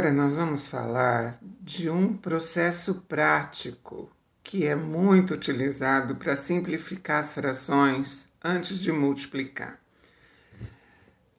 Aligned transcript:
Agora 0.00 0.14
nós 0.14 0.34
vamos 0.34 0.66
falar 0.66 1.38
de 1.60 1.90
um 1.90 2.14
processo 2.14 3.02
prático 3.02 4.10
que 4.42 4.64
é 4.64 4.74
muito 4.74 5.34
utilizado 5.34 6.16
para 6.16 6.36
simplificar 6.36 7.18
as 7.18 7.34
frações 7.34 8.26
antes 8.42 8.80
de 8.80 8.90
multiplicar. 8.90 9.78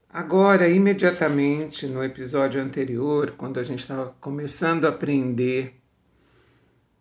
Agora, 0.08 0.70
imediatamente 0.70 1.88
no 1.88 2.04
episódio 2.04 2.62
anterior, 2.62 3.34
quando 3.36 3.60
a 3.60 3.64
gente 3.64 3.80
estava 3.80 4.16
começando 4.22 4.86
a 4.86 4.90
aprender 4.90 5.82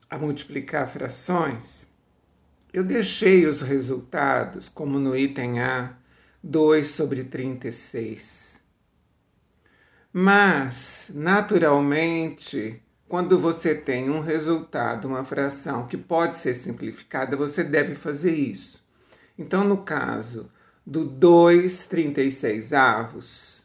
a 0.08 0.17
multiplicar 0.17 0.89
frações, 0.89 1.86
eu 2.72 2.82
deixei 2.82 3.45
os 3.45 3.61
resultados, 3.61 4.71
como 4.71 4.99
no 4.99 5.14
item 5.14 5.61
A, 5.61 5.93
2 6.43 6.89
sobre 6.89 7.22
36. 7.22 8.50
Mas, 10.13 11.11
naturalmente, 11.14 12.82
quando 13.09 13.39
você 13.39 13.75
tem 13.75 14.11
um 14.11 14.21
resultado, 14.21 15.07
uma 15.07 15.25
fração 15.25 15.87
que 15.87 15.96
pode 15.96 16.37
ser 16.37 16.55
simplificada, 16.55 17.37
você 17.37 17.63
deve 17.63 17.95
fazer 17.95 18.35
isso. 18.35 18.85
Então, 19.39 19.63
no 19.65 19.79
caso 19.79 20.51
do 20.85 21.04
2 21.04 21.87
36 21.87 22.73
avos, 22.73 23.65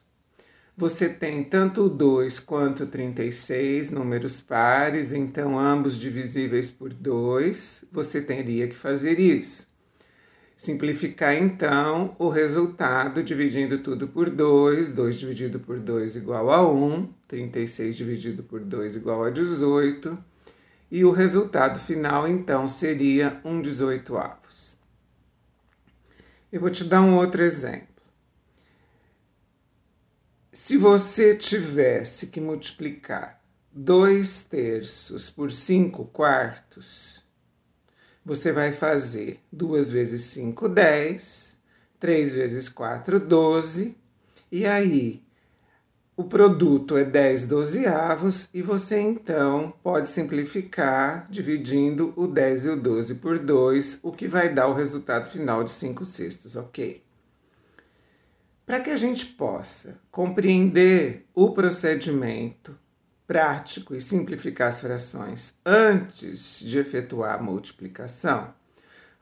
você 0.78 1.10
tem 1.10 1.44
tanto 1.44 1.86
o 1.86 1.90
2 1.90 2.40
quanto 2.40 2.84
o 2.84 2.88
36, 2.88 3.90
números 3.90 4.42
pares, 4.42 5.14
então 5.14 5.58
ambos 5.58 5.98
divisíveis 5.98 6.70
por 6.70 6.94
2, 6.94 7.86
você 7.92 8.22
teria 8.22 8.68
que 8.68 8.76
fazer 8.76 9.20
isso. 9.20 9.68
Simplificar 10.58 11.36
então 11.36 12.16
o 12.18 12.30
resultado 12.30 13.22
dividindo 13.22 13.80
tudo 13.80 14.08
por 14.08 14.30
2, 14.30 14.94
2 14.94 15.20
dividido 15.20 15.60
por 15.60 15.80
2 15.80 16.16
igual 16.16 16.52
a 16.52 16.68
1, 16.68 17.14
36 17.28 17.96
dividido 17.96 18.44
por 18.44 18.62
2 18.62 18.96
igual 18.96 19.24
a 19.26 19.30
18, 19.30 20.18
e 20.90 21.04
o 21.04 21.12
resultado 21.12 21.80
final 21.80 22.28
então 22.28 22.68
seria 22.68 23.40
1 23.44 23.62
18 23.62 24.18
avos. 24.18 24.78
Eu 26.52 26.62
vou 26.62 26.70
te 26.70 26.86
dar 26.86 27.02
um 27.02 27.18
outro 27.18 27.44
exemplo. 27.44 27.96
Se 30.54 30.78
você 30.78 31.36
tivesse 31.36 32.28
que 32.28 32.40
multiplicar 32.40 33.42
2 33.74 34.46
terços 34.46 35.30
por 35.30 35.52
5 35.52 36.06
quartos, 36.06 37.25
você 38.26 38.52
vai 38.52 38.72
fazer 38.72 39.40
2 39.52 39.92
vezes 39.92 40.24
5, 40.24 40.68
10, 40.68 41.56
3 42.00 42.34
vezes 42.34 42.68
4, 42.68 43.20
12, 43.20 43.96
e 44.52 44.66
aí 44.66 45.24
o 46.18 46.24
produto 46.24 46.98
é 46.98 47.04
10 47.04 47.46
dozeavos 47.46 48.50
e 48.54 48.62
você 48.62 49.00
então 49.00 49.74
pode 49.84 50.08
simplificar 50.08 51.28
dividindo 51.30 52.14
o 52.16 52.26
10 52.26 52.66
e 52.66 52.70
o 52.70 52.82
12 52.82 53.16
por 53.16 53.38
2, 53.38 54.00
o 54.02 54.12
que 54.12 54.28
vai 54.28 54.52
dar 54.52 54.68
o 54.68 54.74
resultado 54.74 55.30
final 55.30 55.64
de 55.64 55.70
5 55.70 56.04
sextos, 56.06 56.56
ok? 56.56 57.04
Para 58.66 58.80
que 58.80 58.90
a 58.90 58.98
gente 58.98 59.28
possa 59.28 60.00
compreender 60.10 61.26
o 61.36 61.52
procedimento 61.52 62.76
prático 63.28 63.96
e 63.96 64.02
simplificar 64.02 64.70
as 64.70 64.80
frações 64.80 65.54
antes 65.66 66.60
de 66.60 66.78
efetuar 66.78 67.36
a 67.36 67.42
multiplicação, 67.42 68.54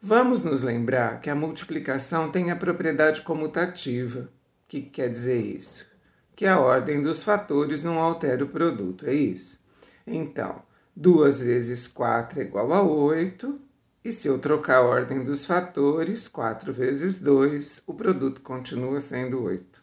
vamos 0.01 0.43
nos 0.43 0.61
lembrar 0.61 1.21
que 1.21 1.29
a 1.29 1.35
multiplicação 1.35 2.29
tem 2.29 2.51
a 2.51 2.55
propriedade 2.55 3.21
comutativa. 3.21 4.21
O 4.21 4.67
que 4.67 4.81
quer 4.81 5.09
dizer 5.09 5.39
isso? 5.39 5.87
Que 6.35 6.45
a 6.45 6.59
ordem 6.59 7.01
dos 7.01 7.23
fatores 7.23 7.83
não 7.83 7.99
altera 7.99 8.43
o 8.43 8.49
produto, 8.49 9.05
é 9.05 9.13
isso? 9.13 9.59
Então, 10.05 10.61
2 10.95 11.41
vezes 11.41 11.87
4 11.87 12.41
é 12.41 12.43
igual 12.43 12.73
a 12.73 12.81
8, 12.81 13.59
e 14.03 14.11
se 14.11 14.27
eu 14.27 14.37
trocar 14.37 14.77
a 14.77 14.81
ordem 14.81 15.23
dos 15.23 15.45
fatores, 15.45 16.27
4 16.27 16.73
vezes 16.73 17.15
2, 17.15 17.83
o 17.87 17.93
produto 17.93 18.41
continua 18.41 18.99
sendo 18.99 19.41
8. 19.41 19.81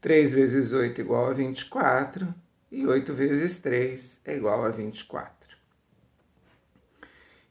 3 0.00 0.32
vezes 0.32 0.72
8 0.72 1.00
é 1.00 1.04
igual 1.04 1.30
a 1.30 1.32
24, 1.32 2.34
e 2.72 2.86
8 2.86 3.12
vezes 3.12 3.58
3 3.58 4.20
é 4.24 4.34
igual 4.34 4.64
a 4.64 4.70
24. 4.70 5.30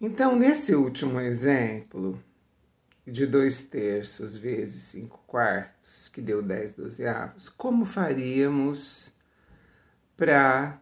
Então, 0.02 0.36
nesse 0.36 0.74
último 0.74 1.22
exemplo, 1.22 2.20
de 3.06 3.28
2 3.28 3.62
terços 3.66 4.36
vezes 4.36 4.82
5 4.82 5.20
quartos, 5.28 6.10
que 6.10 6.20
deu 6.20 6.42
10 6.42 6.74
dozeavos, 6.74 7.50
como 7.50 7.86
faríamos 7.86 9.14
para 10.18 10.82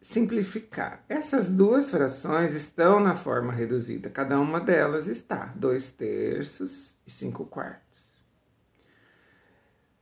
simplificar? 0.00 1.04
Essas 1.08 1.52
duas 1.52 1.90
frações 1.90 2.54
estão 2.54 3.00
na 3.00 3.16
forma 3.16 3.52
reduzida, 3.52 4.08
cada 4.08 4.38
uma 4.38 4.60
delas 4.60 5.08
está 5.08 5.46
2 5.56 5.90
terços 5.90 6.96
e 7.04 7.10
5 7.10 7.46
quartos. 7.46 8.22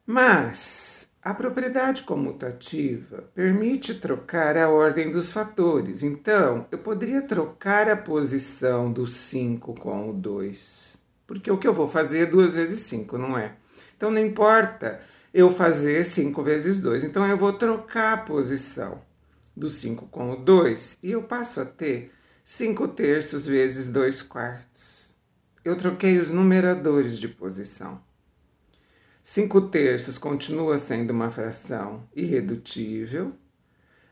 Mas 0.05 1.10
a 1.23 1.35
propriedade 1.35 2.03
comutativa 2.03 3.25
permite 3.35 3.95
trocar 3.95 4.57
a 4.57 4.71
ordem 4.71 5.11
dos 5.11 5.31
fatores. 5.31 6.03
Então, 6.03 6.67
eu 6.71 6.79
poderia 6.79 7.21
trocar 7.21 7.91
a 7.91 7.97
posição 7.97 8.91
do 8.91 9.07
5 9.07 9.75
com 9.75 10.09
o 10.09 10.13
2. 10.15 10.99
Porque 11.27 11.51
o 11.51 11.59
que 11.59 11.69
eu 11.69 11.75
vou 11.75 11.87
fazer 11.87 12.21
é 12.21 12.27
2 12.27 12.55
vezes 12.55 12.81
5, 12.81 13.19
não 13.19 13.37
é? 13.37 13.55
Então, 13.97 14.11
não 14.11 14.19
importa 14.19 15.01
eu 15.33 15.51
fazer 15.51 16.05
5 16.05 16.43
vezes 16.43 16.81
2. 16.81 17.05
Então, 17.05 17.27
eu 17.27 17.37
vou 17.37 17.53
trocar 17.53 18.15
a 18.15 18.23
posição 18.23 19.03
do 19.55 19.69
5 19.69 20.07
com 20.07 20.33
o 20.33 20.37
2 20.37 20.99
e 21.03 21.11
eu 21.11 21.23
passo 21.23 21.61
a 21.61 21.67
ter 21.67 22.13
5 22.43 22.89
terços 22.89 23.45
vezes 23.45 23.87
2 23.87 24.23
quartos. 24.23 25.15
Eu 25.63 25.77
troquei 25.77 26.19
os 26.19 26.31
numeradores 26.31 27.19
de 27.19 27.29
posição. 27.29 28.01
5 29.23 29.61
terços 29.69 30.19
continua 30.19 30.79
sendo 30.79 31.11
uma 31.11 31.31
fração 31.31 32.09
irredutível, 32.15 33.33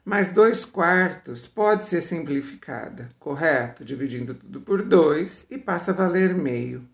mas 0.05 0.33
2 0.33 0.65
quartos 0.65 1.47
pode 1.47 1.85
ser 1.85 2.01
simplificada, 2.01 3.11
correto? 3.19 3.85
Dividindo 3.85 4.35
tudo 4.35 4.61
por 4.61 4.83
2 4.83 5.47
e 5.51 5.59
passa 5.59 5.91
a 5.91 5.95
valer 5.95 6.35
meio. 6.35 6.89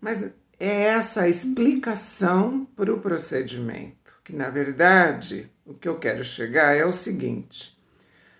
Mas 0.00 0.22
é 0.58 0.82
essa 0.82 1.22
a 1.22 1.28
explicação 1.28 2.64
para 2.76 2.92
o 2.92 3.00
procedimento, 3.00 4.12
que 4.24 4.34
na 4.34 4.50
verdade 4.50 5.50
o 5.64 5.74
que 5.74 5.88
eu 5.88 5.98
quero 5.98 6.24
chegar 6.24 6.74
é 6.74 6.84
o 6.84 6.92
seguinte: 6.92 7.78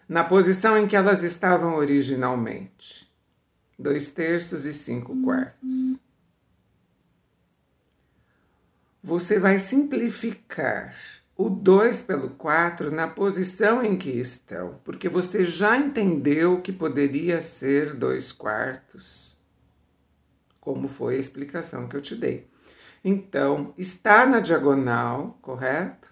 na 0.08 0.24
posição 0.24 0.76
em 0.76 0.86
que 0.86 0.96
elas 0.96 1.22
estavam 1.22 1.74
originalmente, 1.76 3.10
2 3.78 4.10
terços 4.12 4.64
e 4.64 4.72
5 4.72 5.22
quartos 5.22 5.68
você 9.04 9.38
vai 9.38 9.58
simplificar 9.58 10.96
o 11.36 11.50
2 11.50 12.00
pelo 12.00 12.30
4 12.30 12.90
na 12.90 13.06
posição 13.06 13.84
em 13.84 13.98
que 13.98 14.08
estão, 14.08 14.80
porque 14.82 15.10
você 15.10 15.44
já 15.44 15.76
entendeu 15.76 16.62
que 16.62 16.72
poderia 16.72 17.38
ser 17.42 17.92
2 17.92 18.32
quartos, 18.32 19.36
como 20.58 20.88
foi 20.88 21.16
a 21.16 21.18
explicação 21.18 21.86
que 21.86 21.94
eu 21.94 22.00
te 22.00 22.16
dei. 22.16 22.48
Então, 23.04 23.74
está 23.76 24.24
na 24.24 24.40
diagonal, 24.40 25.38
correto? 25.42 26.08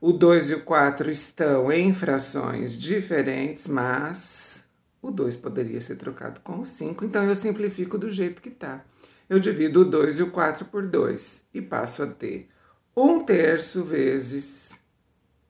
O 0.00 0.12
2 0.12 0.50
e 0.50 0.54
o 0.54 0.64
4 0.64 1.10
estão 1.10 1.72
em 1.72 1.92
frações 1.92 2.78
diferentes, 2.78 3.66
mas 3.66 4.64
o 5.00 5.10
2 5.10 5.34
poderia 5.34 5.80
ser 5.80 5.96
trocado 5.96 6.40
com 6.42 6.60
o 6.60 6.64
5, 6.64 7.04
então 7.04 7.24
eu 7.24 7.34
simplifico 7.34 7.98
do 7.98 8.08
jeito 8.08 8.40
que 8.40 8.50
está 8.50 8.84
eu 9.32 9.40
divido 9.40 9.80
o 9.80 9.84
2 9.86 10.18
e 10.18 10.22
o 10.22 10.30
4 10.30 10.66
por 10.66 10.86
2 10.86 11.42
e 11.54 11.62
passo 11.62 12.02
a 12.02 12.06
ter 12.06 12.50
1 12.94 13.24
terço 13.24 13.82
vezes 13.82 14.78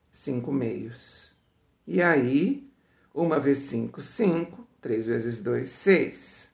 5 0.09 0.53
meios. 0.53 1.35
E 1.85 2.01
aí, 2.01 2.65
1 3.13 3.41
vezes 3.41 3.65
5, 3.65 4.01
5, 4.01 4.67
3 4.79 5.05
vezes 5.05 5.41
2, 5.41 5.69
6. 5.69 6.53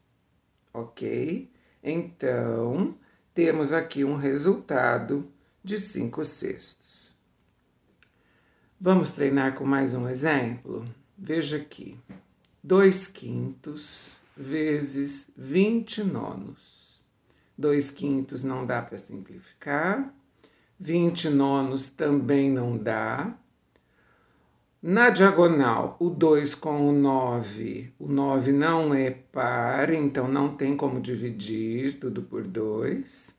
Ok? 0.73 1.51
Então, 1.83 2.97
temos 3.31 3.71
aqui 3.71 4.03
um 4.03 4.15
resultado 4.15 5.31
de 5.63 5.77
5 5.77 6.25
sextos. 6.25 7.15
Vamos 8.81 9.11
treinar 9.11 9.53
com 9.53 9.65
mais 9.65 9.93
um 9.93 10.09
exemplo? 10.09 10.83
Veja 11.15 11.57
aqui. 11.57 11.95
2 12.63 13.05
quintos 13.05 14.19
vezes 14.35 15.29
20 15.37 16.03
nonos. 16.05 16.78
2 17.59 17.91
quintos 17.91 18.41
não 18.41 18.65
dá 18.65 18.81
para 18.81 18.97
simplificar. 18.97 20.13
20 20.79 21.29
nonos 21.29 21.89
também 21.89 22.49
não 22.49 22.77
dá. 22.77 23.35
Na 24.81 25.09
diagonal, 25.09 25.97
o 25.99 26.09
2 26.09 26.55
com 26.55 26.87
o 26.87 26.93
9, 26.93 27.93
o 27.99 28.07
9 28.07 28.53
não 28.53 28.93
é 28.93 29.11
par, 29.11 29.93
então 29.93 30.25
não 30.25 30.55
tem 30.55 30.77
como 30.77 31.01
dividir 31.01 31.99
tudo 31.99 32.21
por 32.21 32.47
2. 32.47 33.35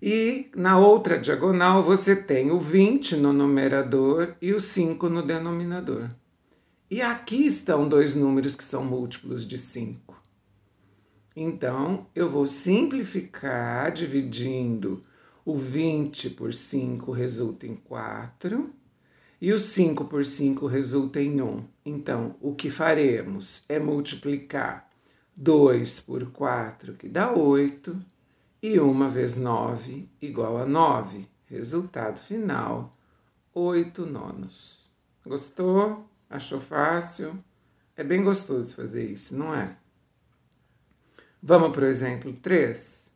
E 0.00 0.48
na 0.54 0.78
outra 0.78 1.18
diagonal 1.18 1.82
você 1.82 2.14
tem 2.14 2.52
o 2.52 2.60
20 2.60 3.16
no 3.16 3.32
numerador 3.32 4.36
e 4.40 4.54
o 4.54 4.60
5 4.60 5.08
no 5.08 5.20
denominador. 5.20 6.10
E 6.88 7.02
aqui 7.02 7.44
estão 7.44 7.88
dois 7.88 8.14
números 8.14 8.54
que 8.54 8.62
são 8.62 8.84
múltiplos 8.84 9.44
de 9.44 9.58
5. 9.58 10.16
Então, 11.40 12.08
eu 12.16 12.28
vou 12.28 12.48
simplificar 12.48 13.92
dividindo 13.92 15.04
o 15.44 15.56
20 15.56 16.30
por 16.30 16.52
5 16.52 17.12
resulta 17.12 17.64
em 17.64 17.76
4 17.76 18.68
e 19.40 19.52
o 19.52 19.58
5 19.60 20.06
por 20.06 20.24
5 20.24 20.66
resulta 20.66 21.20
em 21.20 21.40
1. 21.40 21.64
Então, 21.86 22.34
o 22.40 22.56
que 22.56 22.70
faremos 22.70 23.62
é 23.68 23.78
multiplicar 23.78 24.90
2 25.36 26.00
por 26.00 26.28
4, 26.32 26.94
que 26.94 27.08
dá 27.08 27.32
8, 27.32 27.96
e 28.60 28.80
1 28.80 29.08
vezes 29.08 29.36
9 29.36 30.08
igual 30.20 30.58
a 30.58 30.66
9. 30.66 31.24
Resultado 31.46 32.18
final, 32.18 32.98
8 33.54 34.04
nonos. 34.04 34.90
Gostou? 35.24 36.04
Achou 36.28 36.58
fácil? 36.58 37.38
É 37.96 38.02
bem 38.02 38.24
gostoso 38.24 38.74
fazer 38.74 39.08
isso, 39.08 39.36
não 39.36 39.54
é? 39.54 39.76
Vamos 41.40 41.70
para 41.70 41.84
o 41.84 41.88
exemplo 41.88 42.32
3? 42.32 43.08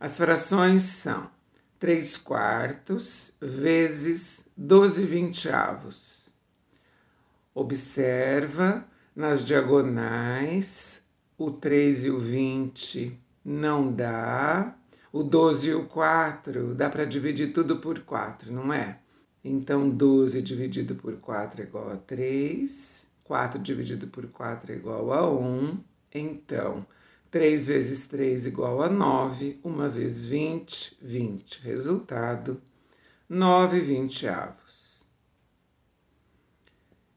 As 0.00 0.16
frações 0.16 0.84
são 0.84 1.30
3 1.78 2.16
quartos 2.16 3.30
vezes 3.38 4.42
12 4.56 5.04
vinteavos. 5.04 6.30
Observa 7.54 8.86
nas 9.14 9.44
diagonais, 9.44 11.02
o 11.36 11.50
3 11.50 12.04
e 12.04 12.10
o 12.10 12.18
20 12.18 13.20
não 13.44 13.92
dá, 13.92 14.74
o 15.12 15.22
12 15.22 15.68
e 15.68 15.74
o 15.74 15.84
4 15.84 16.74
dá 16.74 16.88
para 16.88 17.04
dividir 17.04 17.52
tudo 17.52 17.76
por 17.76 18.00
4, 18.00 18.50
não 18.50 18.72
é? 18.72 18.98
Então, 19.44 19.90
12 19.90 20.40
dividido 20.40 20.94
por 20.94 21.14
4 21.18 21.62
é 21.62 21.64
igual 21.66 21.92
a 21.92 21.96
3, 21.96 23.06
4 23.24 23.60
dividido 23.60 24.06
por 24.06 24.26
4 24.26 24.72
é 24.72 24.76
igual 24.76 25.12
a 25.12 25.30
1. 25.30 25.78
Então, 26.14 26.86
3 27.30 27.66
vezes 27.66 28.06
3 28.06 28.46
igual 28.46 28.82
a 28.82 28.88
9, 28.88 29.58
1 29.64 29.90
vezes 29.90 30.26
20, 30.26 30.96
20. 31.02 31.62
Resultado, 31.62 32.62
9 33.28 33.80
vinteavos. 33.80 35.02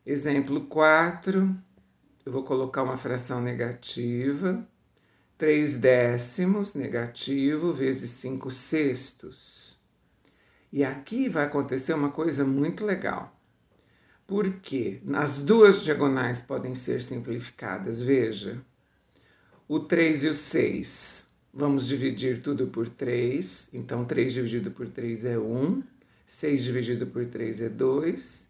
Exemplo 0.05 0.61
4, 0.65 1.55
eu 2.25 2.31
vou 2.31 2.43
colocar 2.43 2.83
uma 2.83 2.97
fração 2.97 3.39
negativa. 3.39 4.67
3 5.37 5.75
décimos 5.75 6.73
negativo 6.73 7.71
vezes 7.71 8.09
5 8.11 8.49
sextos. 8.49 9.77
E 10.71 10.83
aqui 10.83 11.29
vai 11.29 11.45
acontecer 11.45 11.93
uma 11.93 12.11
coisa 12.11 12.43
muito 12.43 12.83
legal. 12.83 13.39
Porque 14.25 15.01
as 15.13 15.41
duas 15.41 15.81
diagonais 15.83 16.41
podem 16.41 16.75
ser 16.75 17.01
simplificadas, 17.01 18.01
veja 18.01 18.63
o 19.69 19.79
3 19.79 20.23
e 20.23 20.27
o 20.29 20.33
6. 20.33 21.23
Vamos 21.53 21.87
dividir 21.87 22.41
tudo 22.41 22.65
por 22.65 22.89
3. 22.89 23.69
Então, 23.71 24.03
3 24.03 24.33
dividido 24.33 24.71
por 24.71 24.87
3 24.87 25.25
é 25.25 25.37
1. 25.37 25.83
6 26.25 26.63
dividido 26.63 27.05
por 27.05 27.23
3 27.27 27.61
é 27.61 27.69
2. 27.69 28.41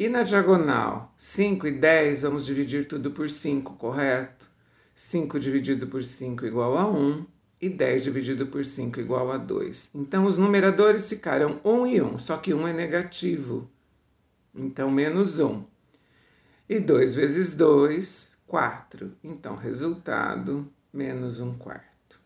E 0.00 0.08
na 0.08 0.24
diagonal, 0.24 1.14
5 1.16 1.68
e 1.68 1.70
10, 1.70 2.22
vamos 2.22 2.44
dividir 2.44 2.88
tudo 2.88 3.12
por 3.12 3.30
5, 3.30 3.74
correto? 3.74 4.46
5 4.96 5.38
dividido 5.38 5.86
por 5.86 6.02
5 6.02 6.44
igual 6.44 6.76
a 6.76 6.90
1. 6.90 7.24
E 7.60 7.68
10 7.68 8.02
dividido 8.02 8.48
por 8.48 8.64
5 8.64 8.98
igual 8.98 9.30
a 9.30 9.38
2. 9.38 9.90
Então, 9.94 10.24
os 10.24 10.36
numeradores 10.36 11.08
ficaram 11.08 11.60
1 11.64 11.86
e 11.86 12.02
1, 12.02 12.18
só 12.18 12.36
que 12.36 12.52
1 12.52 12.66
é 12.66 12.72
negativo. 12.72 13.70
Então, 14.52 14.90
menos 14.90 15.38
1. 15.38 15.62
E 16.68 16.80
2 16.80 17.14
vezes 17.14 17.54
2 17.54 18.27
4. 18.48 19.12
Então, 19.22 19.54
resultado, 19.54 20.66
menos 20.92 21.38
um 21.38 21.56
quarto. 21.56 22.18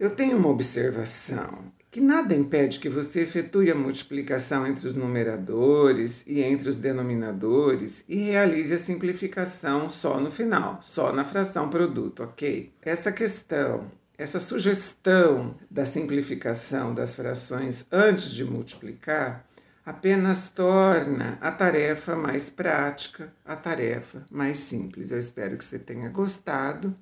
Eu 0.00 0.10
tenho 0.10 0.36
uma 0.36 0.48
observação 0.48 1.72
que 1.90 2.00
nada 2.00 2.34
impede 2.34 2.78
que 2.78 2.88
você 2.88 3.22
efetue 3.22 3.70
a 3.70 3.74
multiplicação 3.74 4.66
entre 4.66 4.86
os 4.86 4.94
numeradores 4.94 6.22
e 6.26 6.40
entre 6.42 6.68
os 6.68 6.76
denominadores 6.76 8.04
e 8.08 8.16
realize 8.16 8.72
a 8.74 8.78
simplificação 8.78 9.88
só 9.88 10.20
no 10.20 10.30
final, 10.30 10.78
só 10.82 11.12
na 11.12 11.24
fração 11.24 11.70
produto, 11.70 12.22
ok? 12.22 12.72
Essa 12.82 13.10
questão, 13.10 13.90
essa 14.16 14.38
sugestão 14.38 15.56
da 15.70 15.86
simplificação 15.86 16.94
das 16.94 17.16
frações 17.16 17.86
antes 17.90 18.30
de 18.30 18.44
multiplicar 18.44 19.47
apenas 19.88 20.50
torna 20.50 21.38
a 21.40 21.50
tarefa 21.50 22.14
mais 22.14 22.50
prática, 22.50 23.32
a 23.42 23.56
tarefa 23.56 24.22
mais 24.30 24.58
simples. 24.58 25.10
Eu 25.10 25.18
espero 25.18 25.56
que 25.56 25.64
você 25.64 25.78
tenha 25.78 26.10
gostado 26.10 26.92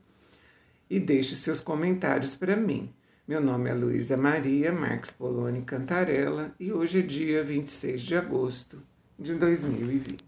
e 0.89 1.01
deixe 1.01 1.35
seus 1.35 1.61
comentários 1.61 2.37
para 2.37 2.55
mim. 2.55 2.95
Meu 3.27 3.41
nome 3.41 3.69
é 3.69 3.75
Luísa 3.75 4.17
Maria 4.17 4.71
Marques 4.71 5.11
Poloni 5.11 5.63
Cantarella 5.63 6.55
e 6.61 6.73
hoje 6.73 7.01
é 7.01 7.03
dia 7.03 7.43
26 7.43 8.03
de 8.03 8.17
agosto 8.17 8.81
de 9.19 9.35
2020. 9.35 10.26